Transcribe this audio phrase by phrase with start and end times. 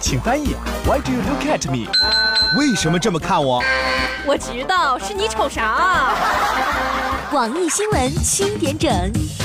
[0.00, 0.54] 请翻译。
[0.84, 1.88] Why do you look at me？
[2.56, 3.62] 为什么这么看我？
[4.26, 6.14] 我知道是你瞅啥。
[7.32, 8.90] 网易新闻七点整，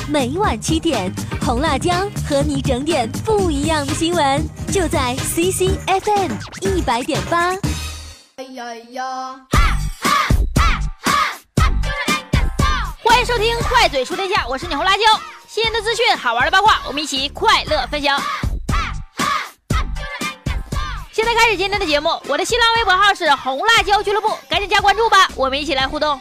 [0.07, 1.11] 每晚七点，
[1.41, 1.93] 红辣椒
[2.27, 6.31] 和你整点不一样的新闻，就在 CCFM
[6.61, 7.49] 一百点八。
[8.37, 9.35] 哎呀呀！
[13.03, 15.03] 欢迎收听《快嘴说天下》，我是你红辣椒。
[15.47, 18.19] 新的资讯，好玩的八卦，我们一起快乐分享。
[21.13, 26.19] 现在开始今天的节目，我的新浪微博号是红辣椒俱乐部，赶紧加关注吧，我们一起来互动。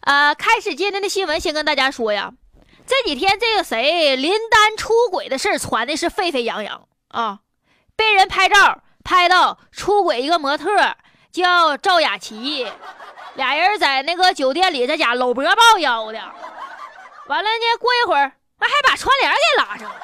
[0.00, 2.32] 呃，开始今天的新闻，先跟大家说呀，
[2.88, 7.38] 这几天这个谁林丹出轨的事传的是沸沸扬扬啊，
[7.94, 10.96] 被人拍照拍到出轨一个模特
[11.30, 12.66] 叫赵雅琪，
[13.36, 16.18] 俩人在那个酒店里在家搂脖抱腰的，
[17.28, 18.32] 完了呢，过一会儿。
[18.68, 20.00] 还把窗帘给拉上了，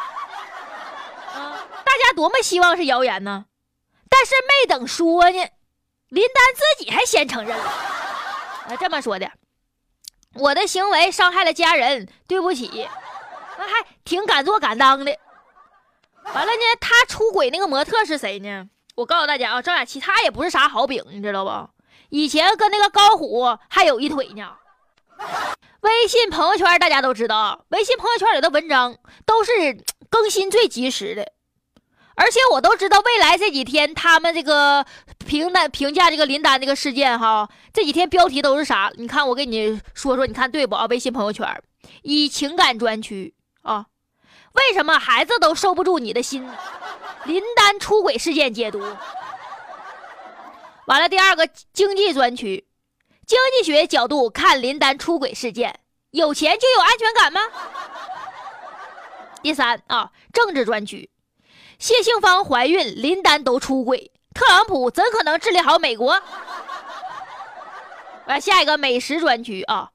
[1.35, 1.67] 啊！
[1.85, 3.47] 大家多么希望是谣言呢？
[4.09, 5.48] 但是没等说呢，
[6.09, 7.65] 林丹自己还先承认了。
[7.65, 9.31] 啊，这么说的，
[10.34, 12.89] 我的行为伤害了家人，对不起。
[13.59, 15.19] 那还挺敢做敢当的。
[16.22, 18.69] 完了呢，他出轨那个模特是谁呢？
[18.95, 21.70] 我告诉大家啊，赵雅琪她也不是啥好饼，你知道不？
[22.11, 24.56] 以前跟那个高虎还有一腿呢。
[25.89, 28.94] 微信朋友圈大家都知道，微信朋友圈里的文章
[29.25, 29.50] 都是
[30.11, 31.33] 更新最及时的，
[32.14, 34.84] 而且我都知道未来这几天他们这个
[35.27, 38.92] 评单评价这个林丹这个事件哈，这几天标题都是啥？
[38.97, 40.84] 你看我给你说说，你看对不啊？
[40.91, 41.62] 微信朋友圈
[42.03, 43.86] 以情感专区啊，
[44.53, 46.47] 为什么孩子都收不住你的心？
[47.25, 48.84] 林丹出轨事件解读。
[50.84, 52.67] 完了，第二个经济专区。
[53.29, 55.81] 经济学角度看林丹出轨事件，
[56.12, 57.43] 有钱就有安全感吗？
[59.43, 61.11] 第三啊，政治专区，
[61.79, 66.19] 谢杏芳怀孕，林丹都出轨，特朗普怎可能治理好美国？
[68.25, 69.91] 完，下一个美食专区啊，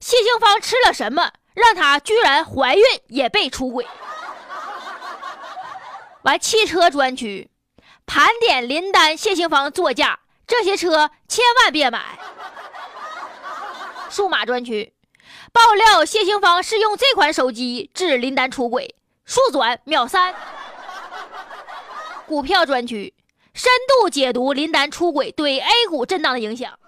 [0.00, 3.86] 谢杏芳吃了什么，让她居然怀孕也被出轨？
[6.22, 7.50] 完，汽车专区，
[8.06, 12.18] 盘点林丹、谢杏芳座驾，这些车千万别买。
[14.10, 14.92] 数码专区
[15.52, 18.94] 爆料，谢杏芳是用这款手机致林丹出轨，
[19.26, 20.34] 速转秒删。
[22.26, 23.14] 股票专区
[23.54, 26.78] 深度解读林丹出轨对 A 股震荡的影响，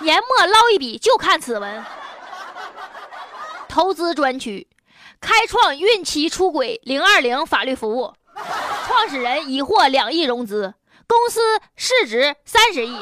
[0.00, 1.84] 年末捞一笔就看此文。
[3.68, 4.66] 投资专区
[5.20, 8.14] 开创孕期出轨零二零法律服务，
[8.86, 10.74] 创始人已获两亿融资，
[11.06, 11.40] 公司
[11.76, 12.98] 市值三十亿。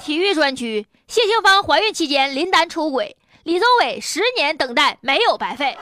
[0.00, 0.86] 体育专区。
[1.10, 5.76] 谢杏芳怀孕期间，林丹出轨，李宗伟十年等待没有白费。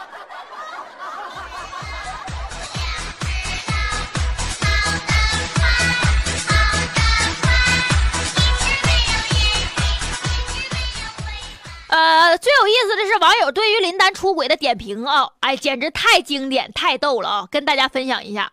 [11.89, 17.49] 呃，最有意思的是网友对于林丹出轨的点评啊，哎，简直太经典、太逗了啊！
[17.51, 18.51] 跟大家分享一下：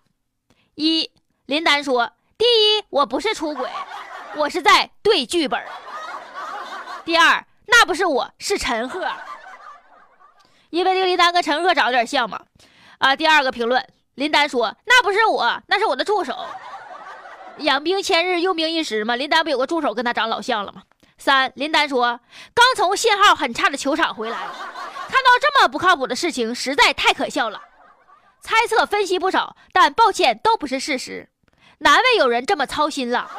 [0.76, 1.10] 一，
[1.46, 3.70] 林丹说，第一，我不是出轨，
[4.36, 5.64] 我是在对剧本。
[7.06, 9.08] 第二，那不是我，是陈赫，
[10.72, 12.42] 因为这个林丹跟陈赫长得有点像嘛。
[12.98, 16.36] 啊，第二个评论，林丹说那不是我，那是我的助手。
[17.60, 19.16] 养兵千日，用兵一时嘛。
[19.16, 20.82] 林丹不有个助手跟他长老像了吗？
[21.18, 22.20] 三，林丹说
[22.54, 27.62] 刚从信号很差的球场回来，看到这么不靠谱的事情，实在太可笑了。
[28.42, 31.30] 猜测分析不少，但抱歉都不是事实，
[31.78, 33.32] 难为有人这么操心了，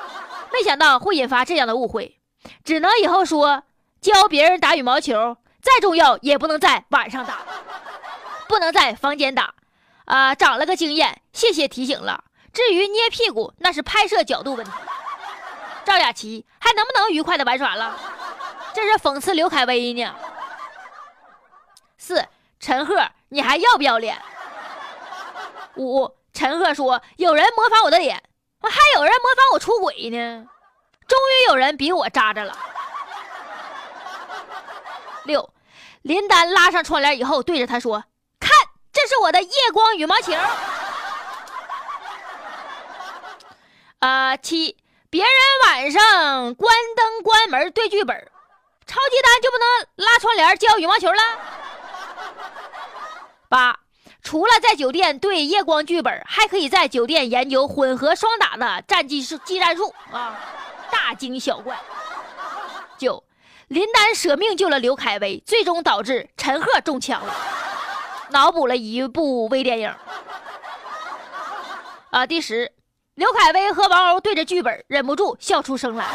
[0.53, 2.19] 没想到会引发这样的误会。
[2.66, 3.62] 只能以后说
[4.00, 7.38] 教别人打羽毛球，再重要也不能在晚上打，
[8.49, 9.54] 不能在房间打，
[10.04, 12.25] 啊，长了个经验，谢谢提醒了。
[12.53, 14.72] 至于捏屁股，那是拍摄角度问题。
[15.84, 17.97] 赵雅琪还能不能愉快的玩耍了？
[18.75, 20.12] 这是讽刺刘恺威呢。
[21.98, 22.27] 四，
[22.59, 24.21] 陈赫，你还要不要脸？
[25.77, 28.21] 五，陈赫说有人模仿我的脸，
[28.60, 30.47] 还有人模仿我出轨呢。
[31.06, 32.56] 终于有人比我渣着了。
[35.24, 35.53] 六，
[36.03, 38.04] 林丹拉上窗帘以后，对着他说
[38.38, 38.50] ：“看，
[38.92, 40.32] 这是我的夜光羽毛球。”
[44.00, 44.76] 啊，七，
[45.10, 45.30] 别人
[45.64, 48.16] 晚上关灯关门对剧本，
[48.86, 49.66] 超级丹就不能
[49.97, 51.18] 拉窗帘教羽毛球了？
[53.48, 53.80] 八，
[54.22, 60.38] 除了在酒店对夜光剧本，还可以在酒店研究混合双打的战技术技战术啊。
[61.06, 61.78] 大惊小怪。
[62.98, 63.22] 九，
[63.68, 67.32] 林丹舍命救了刘恺威，最终导致陈赫中枪了。
[68.30, 69.94] 脑补了一部微电影。
[72.10, 72.72] 啊，第十，
[73.14, 76.08] 刘恺威和王鸥对着剧本，忍不住笑出声来。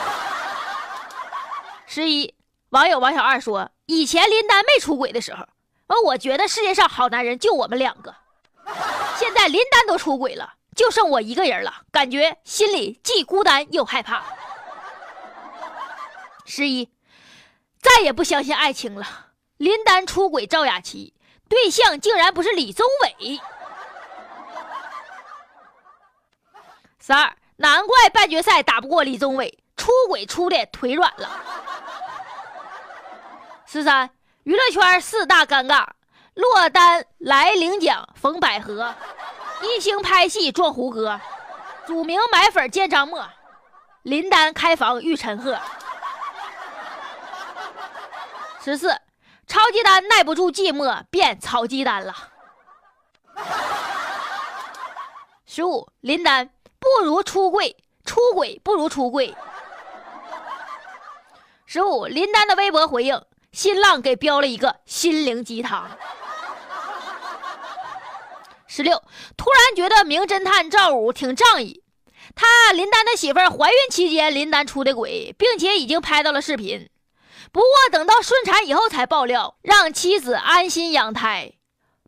[1.85, 2.35] 十一，
[2.71, 5.45] 网友王小二说，以前林丹没出轨的时候，
[5.87, 8.13] 而我觉得世界上好男人就我们两个，
[9.15, 14.25] 现在林丹都出轨了，就剩我一个人了，感觉心里既孤单又害怕。
[16.53, 16.89] 十一，
[17.80, 19.07] 再也不相信爱情了。
[19.56, 21.13] 林丹出轨赵雅琪，
[21.48, 23.39] 对象竟然不是李宗伟。
[27.00, 31.30] 十二，难怪半决赛打不过李宗伟，出轨出的腿软了。
[33.65, 34.09] 十三，
[34.44, 35.88] 娱乐圈四大尴尬：
[36.33, 38.94] 落单来领奖冯百合，
[39.62, 41.18] 一星拍戏撞胡歌，
[41.88, 43.25] 祖名买粉见张默，
[44.01, 45.57] 林丹开房遇陈赫。
[48.63, 48.89] 十四，
[49.47, 52.15] 超鸡蛋耐不住寂寞，变炒鸡蛋了。
[55.47, 57.75] 十五，林丹不如出柜，
[58.05, 59.35] 出轨不如出柜。
[61.65, 63.19] 十五，林丹的微博回应。
[63.51, 65.89] 新浪给标了一个心灵鸡汤。
[68.67, 69.03] 十六，
[69.35, 71.83] 突然觉得名侦探赵武挺仗义。
[72.35, 76.90] 他林丹的媳妇儿怀孕期间，林丹出的轨，并且已经拍到了视频。
[77.51, 81.51] 不过等到顺产以后才爆料，让妻子安心养胎，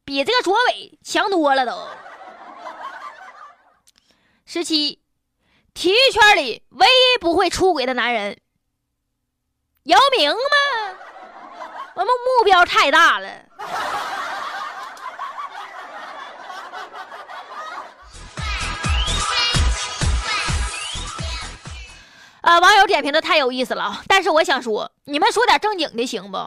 [0.05, 1.87] 比这个卓伟强多了都。
[4.45, 5.01] 十七，
[5.73, 8.39] 体育圈里唯一不会出轨的男人，
[9.83, 10.37] 姚明吗？
[11.95, 13.29] 我们目标太大了。
[22.43, 26.37] 啊，网友点评的太有意思了，但是我想说，你们说点正经的行不？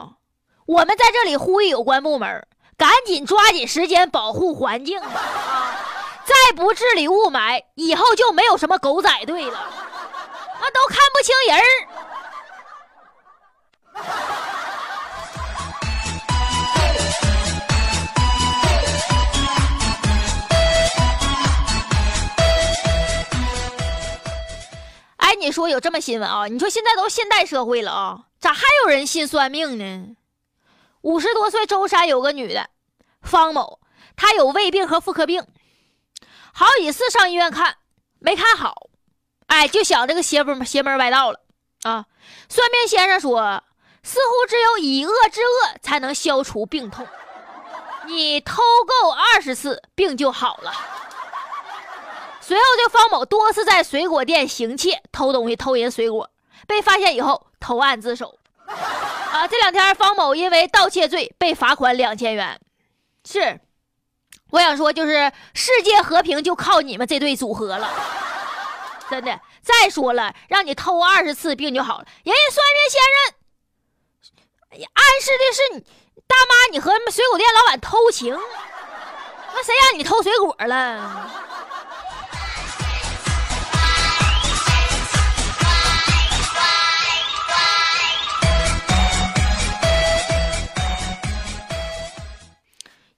[0.67, 2.47] 我们在这里呼吁有关部门，
[2.77, 5.07] 赶紧抓紧时间保护环境吧！
[5.07, 5.75] 啊，
[6.23, 11.65] 再不治理雾霾，以后就没有什么狗仔队了，啊，都看不清人儿。
[25.57, 26.45] 说有这么新闻啊？
[26.45, 30.15] 你说现在都现代社会了啊，咋还有人信算命呢？
[31.01, 32.69] 五十多岁舟山有个女的
[33.23, 33.79] 方某，
[34.15, 35.43] 她有胃病和妇科病，
[36.53, 37.77] 好几次上医院看
[38.19, 38.87] 没看好，
[39.47, 41.39] 哎，就想这个邪门邪门歪道了
[41.81, 42.05] 啊！
[42.47, 43.63] 算命先生说，
[44.03, 47.07] 似乎只有以恶制恶才能消除病痛，
[48.05, 48.61] 你偷
[49.01, 50.71] 够二十次病就好了。
[52.47, 56.29] 随后，这方某多次在水果店行窃、偷东西、偷人水果，
[56.65, 58.39] 被发现以后投案自首。
[58.65, 62.57] 啊，这两天方某因为盗窃罪被罚款两千元。
[63.25, 63.59] 是，
[64.51, 67.91] 我想说，就是世界和平就靠你们这对组合了，
[69.09, 69.37] 真的。
[69.61, 72.05] 再说了，让你偷二十次病就好了。
[72.23, 75.81] 人家算命先生暗示的是你
[76.25, 78.33] 大妈，你和水果店老板偷情，
[79.53, 81.29] 那谁让你偷水果了？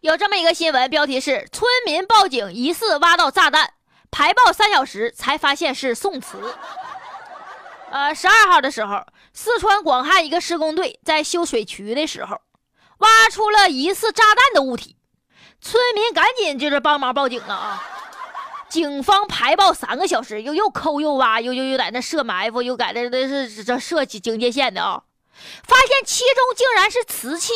[0.10, 3.74] 有这么一个新闻，标题是：村民报警疑似挖到炸弹，
[4.10, 6.56] 排爆三小时才发现是宋瓷。
[7.92, 12.42] 呃，十二号的时候，四川广汉一个施工队在修水渠的时候，
[12.98, 14.96] 挖出了疑似炸弹的物体，
[15.62, 17.88] 村民赶紧就是帮忙报警了啊！
[18.68, 25.04] 警方排爆三个小时，又又抠又挖，又又又在那设埋伏，又在那那是这设警戒线的啊！
[25.64, 27.54] 发现其中竟然是瓷器。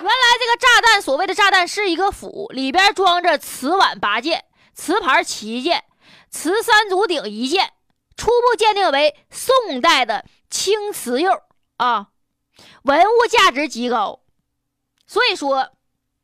[0.00, 5.84] 原来这个炸弹，所谓的炸弹是一个釜，里边装着瓷碗八件、瓷盘七件、
[6.30, 7.72] 瓷三足鼎一件，
[8.16, 11.42] 初步鉴定为宋代的青瓷釉
[11.78, 12.08] 啊，
[12.82, 14.20] 文物价值极高。
[15.06, 15.70] 所以说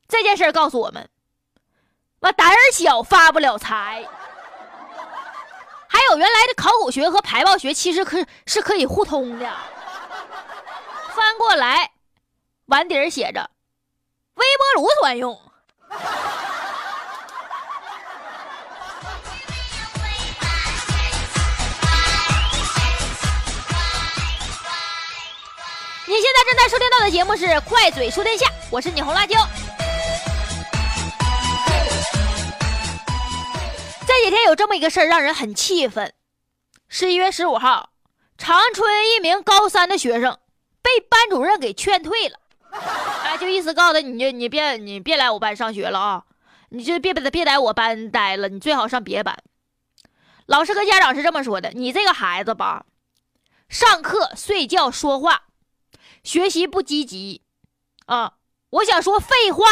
[0.06, 1.10] 这件事告诉我们，
[2.20, 4.06] 我胆儿小发不了财。
[5.88, 9.52] 还有原来的考古学和排爆学其实可是可以互通的。
[11.14, 11.92] 翻过来，
[12.66, 13.50] 碗底儿写着。
[14.44, 15.40] 微波炉专用。
[26.06, 29.38] 你现在正在收听到的节目是《快嘴说天下》，我是你红辣椒。
[34.06, 36.12] 这几天有这么一个事儿，让人很气愤。
[36.88, 37.90] 十一月十五号，
[38.36, 40.38] 长春一名高三的学生
[40.82, 42.38] 被班主任给劝退了。
[43.24, 46.24] 哎，就意思告诉他，你就你别你别来我班上学了啊，
[46.70, 49.36] 你就别别别在我班待了，你最好上别班。
[50.46, 52.86] 老师跟家长是这么说的：你这个孩子吧，
[53.68, 55.44] 上课睡觉说话，
[56.22, 57.42] 学习不积极
[58.06, 58.34] 啊。
[58.70, 59.64] 我想说废话，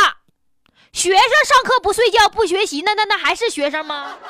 [0.92, 4.16] 学生上课不睡觉不学习，那那那还是学生吗？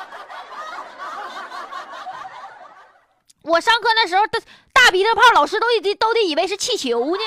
[3.43, 4.39] 我上课那时候，大
[4.73, 5.67] 大鼻涕泡，老师都
[5.99, 7.21] 都得以为是气球呢。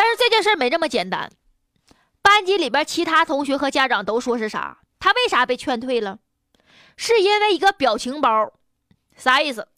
[0.00, 1.30] 但是这件事没这么简单。
[2.22, 4.78] 班级里边其他同学和家长都说是啥？
[4.98, 6.20] 他为啥被劝退了？
[6.96, 8.50] 是因为一个表情包，
[9.14, 9.68] 啥意思？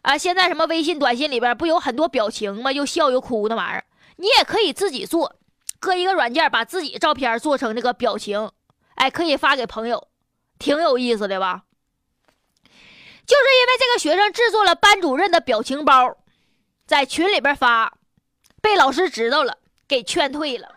[0.00, 2.72] 啊，现在什么微信短信里边不有很多表情吗？
[2.72, 3.84] 又笑又哭那玩意儿，
[4.16, 5.36] 你也可以自己做，
[5.78, 8.50] 搁一个软件把自己照片做成这个表情，
[8.94, 10.08] 哎，可以发给朋友，
[10.58, 11.64] 挺有意思的吧？
[13.26, 16.16] 就是因为这个学生制作了班主任的表情包，
[16.86, 17.98] 在群里边发，
[18.62, 20.74] 被老师知道了，给劝退了。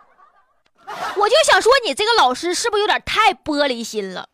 [1.16, 4.28] 我就想说，你这个老师是不是有点太玻璃心了？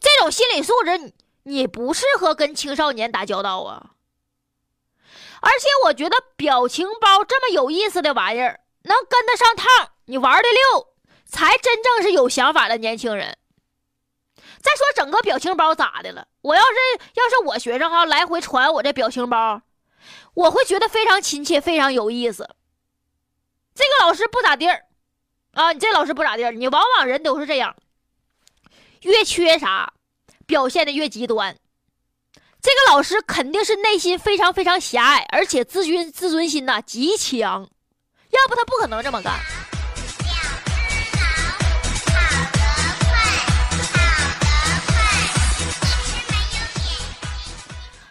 [0.00, 3.90] 这种心理素质，你你不适合跟青少年打交道啊。
[5.40, 10.88] 而且我觉得表情包这么有意思的玩意儿，能跟得上趟，你玩的溜，
[11.24, 13.38] 才真正是有想法的年轻人。
[14.60, 16.26] 再说整个表情包咋的了？
[16.40, 16.74] 我要是
[17.14, 19.62] 要是我学生哈，来回传我这表情包，
[20.34, 22.56] 我会觉得非常亲切，非常有意思。
[23.78, 24.86] 这个老师不咋地儿
[25.52, 27.76] 啊，你这老师不咋地儿，你往往人都是这样，
[29.02, 29.92] 越缺啥，
[30.48, 31.56] 表现的越极端。
[32.60, 37.68] 这个老师肯定是内心非常非常狭隘，而且自尊自尊心呐极强，
[38.30, 39.38] 要不他不可能这么干。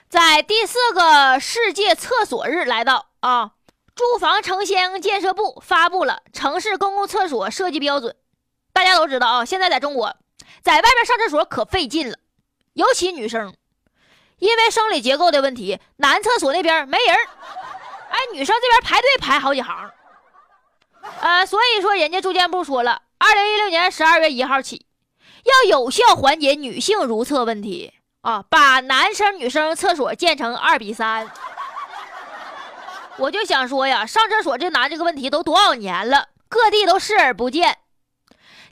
[0.07, 3.51] 在第四个世界厕所日来到啊，
[3.97, 8.15] 住房城乡建设部发布了城市公共厕所设计标准。
[8.71, 10.15] 大家都知道啊，现在在中国，
[10.61, 12.17] 在外面上厕所可费劲了，
[12.73, 13.55] 尤其女生，
[14.37, 17.17] 因为生理结构的问题，男厕所那边没人
[18.09, 19.91] 哎，女生这边排队排好几行。
[21.19, 24.85] 呃，所以说人家住建部说了，二零一六年十二月一号起，
[25.43, 27.93] 要有效缓解女性如厕问题。
[28.21, 31.31] 啊，把男生女生厕所建成二比三，
[33.19, 37.79] 我就想说呀，上厕所这难这个问题都多少年了，各地都视而不见。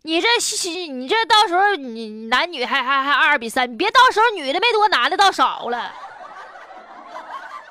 [0.03, 0.27] 你这
[0.91, 5.91] 你这到时候你男女还还还二比三，你别到时候女的没多，男的倒少了。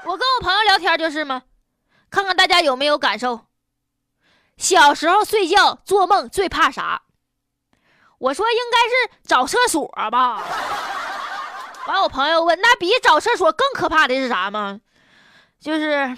[0.04, 1.42] 我跟我朋友聊天就是嘛，
[2.10, 3.46] 看看大家有没有感受。
[4.56, 7.02] 小时候睡觉做梦最怕啥？
[8.18, 10.42] 我说应该是找厕所吧。
[11.86, 14.80] 完，我朋友问：“那比找厕所更可怕的是啥吗？”
[15.60, 16.16] 就是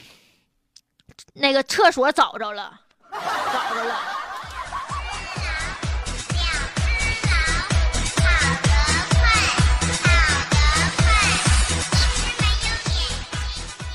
[1.34, 4.00] 那个厕所找着了，找着了。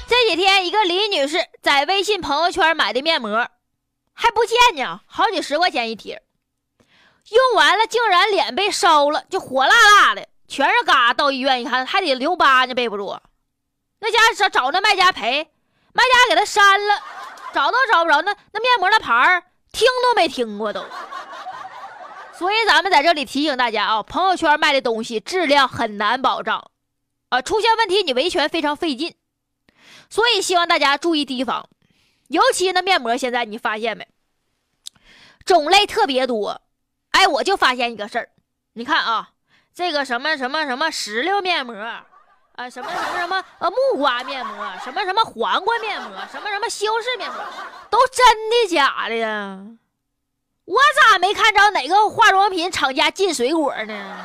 [0.07, 3.49] 这几天，一个李女士在微信朋友圈买的面膜
[4.13, 6.21] 还不见呢，好几十块钱一贴，
[7.29, 10.27] 用完了竟然脸被烧了，就火辣辣的。
[10.47, 13.17] 全是嘎，到医院一看，还得留疤呢，背不住。
[13.99, 15.49] 那家找找那卖家赔，
[15.93, 17.01] 卖家给他删了，
[17.53, 18.21] 找都找不着。
[18.21, 20.85] 那那面膜那牌儿，听都没听过都。
[22.33, 26.71] 所以咱们在这里提醒大家啊，朋友圈卖的东西质量很难保障
[27.29, 29.15] 啊，出现问题你维权非常费劲。
[30.09, 31.69] 所以希望大家注意提防，
[32.29, 34.07] 尤其那面膜现在你发现没，
[35.45, 36.61] 种类特别多。
[37.11, 38.29] 哎，我就发现一个事儿，
[38.73, 39.29] 你看啊。
[39.73, 41.73] 这个什么什么什么石榴面膜，
[42.53, 47.39] 啊，什么什么什么呃木瓜面膜，什么什么黄瓜面膜，什么什么西红柿面膜，
[47.89, 49.59] 都真的假的呀？
[50.65, 54.17] 我咋没看着哪个化妆品厂家进水果呢？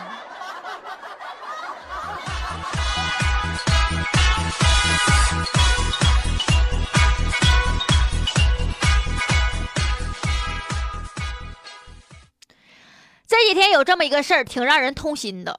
[13.26, 15.58] 这几天有这么一个事儿，挺让人痛心的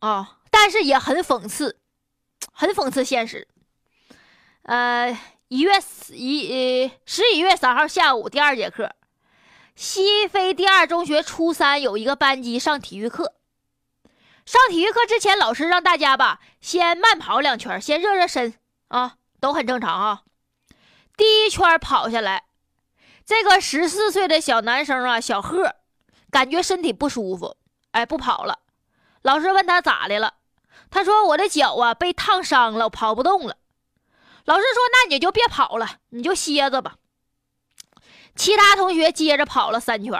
[0.00, 1.77] 啊，但是也很讽刺，
[2.60, 3.46] 很讽刺现实。
[4.64, 5.74] 呃，一月
[6.08, 8.96] 一呃十一月三号下午第二节课，
[9.76, 13.34] 西非第二中学初三有一个班级上体育课。
[14.44, 18.54] 上体育课之前，老师让大家吧先慢跑两圈，先热热身
[18.88, 20.22] 啊，都很正常啊。
[21.16, 22.46] 第一圈跑下来，
[23.24, 25.76] 这个十四岁的小男生啊，小贺。
[26.28, 27.56] 感觉身体不舒服，
[27.92, 28.58] 哎，不跑了。
[29.22, 30.34] 老师问他咋的了，
[30.90, 33.56] 他说我的脚啊被烫伤了，跑不动了。
[34.44, 36.96] 老师说那你就别跑了，你就歇着吧。
[38.34, 40.12] 其他同学接着跑了三圈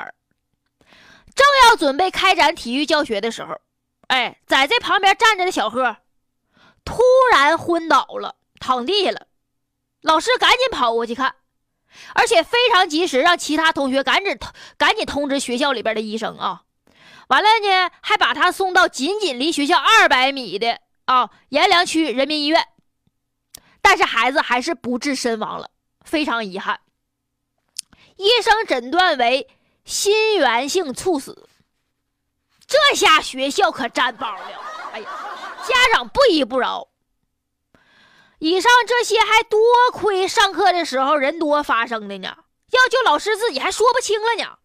[1.34, 3.60] 正要准备开展体育教学的时候，
[4.08, 5.96] 哎，在这旁边站着的小贺
[6.84, 9.28] 突然昏倒了，躺地下了。
[10.02, 11.37] 老师赶紧跑过去看，
[12.14, 14.38] 而且非常及时，让其他同学赶紧
[14.76, 16.62] 赶紧通知学校里边的医生啊。
[17.28, 22.68] 完了呢，还把他送到仅仅离学校二百米的啊阎良区人民医院。
[23.80, 25.70] 但是孩子还是不治身亡了，
[26.04, 26.80] 非常遗憾。
[28.16, 29.49] 医生诊断为
[29.85, 31.49] 心源性猝死。
[32.66, 35.08] 这下学校可沾包了，哎呀，
[35.66, 36.88] 家长不依不饶。
[38.40, 39.58] 以上这些还多
[39.92, 42.37] 亏上课的时候人多发生的呢，
[42.70, 44.58] 要就老师自己还说不清了呢。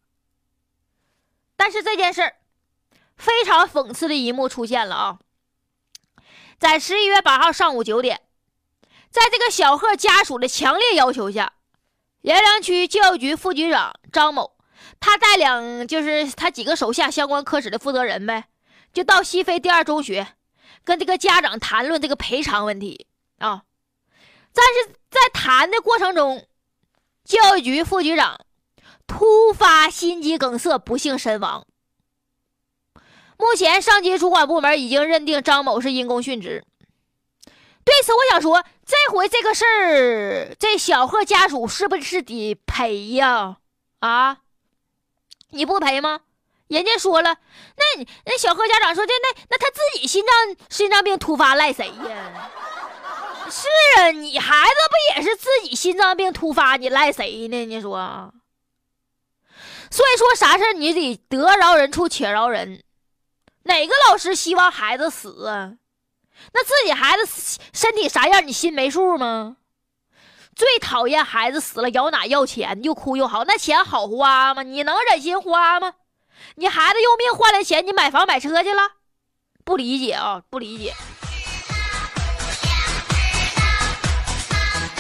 [1.56, 2.36] 但是这件事儿
[3.16, 5.20] 非常讽刺的一幕出现了啊，
[6.60, 8.22] 在十一月八号上午九点，
[9.10, 11.54] 在这个小贺家属的强烈要求下，
[12.22, 14.58] 阎良区教育局副局长张某，
[15.00, 18.46] 他带领就是他几个手下相关科室的负责人呗，
[18.92, 20.36] 就到西非第二中学，
[20.84, 23.08] 跟这个家长谈论这个赔偿问题。
[23.40, 23.64] 啊！
[24.54, 26.48] 但是在谈的过程中，
[27.26, 28.40] 教育局副局长
[29.06, 31.68] 突发心肌梗塞，不幸身亡。
[33.44, 36.64] 目前上级主管部门已经认定张某是因公殉职。
[37.84, 43.58] 对此，我想说，这回这个事儿，这小贺家属是不是得赔呀？
[44.00, 44.38] 啊，
[45.50, 46.22] 你不赔吗？
[46.70, 47.36] 人家说了，
[47.76, 52.50] 那那小贺家长说这那那他自己心脏心脏病突发赖谁呀？
[53.52, 53.68] 是
[54.00, 57.66] 啊，你孩子不也是自己心脏病突发，你赖谁呢？
[57.66, 58.34] 你说，
[59.92, 62.82] 所以说啥事你得得饶人处且饶人。
[63.64, 65.74] 哪个老师希望孩子死啊？
[66.52, 69.58] 那自己孩子身体啥样，你心没数吗？
[70.56, 74.64] 最讨厌孩子死了咬哪要钱，又哭又嚎，那钱好花吗？
[74.64, 75.94] 你能忍心花吗？
[76.56, 78.82] 你孩子用命换来钱，你买房买车去了？
[79.64, 80.94] 不理解啊，不理解。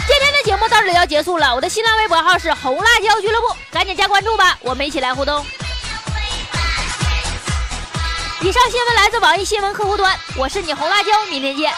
[0.07, 5.45] 今天的节目到这里要结束了，我的新浪微博号是红辣椒俱乐部，赶紧加关注吧，我们一起来互动。
[8.43, 11.71] 以上新闻来自网易新闻客户端，我是你红辣椒，明天见。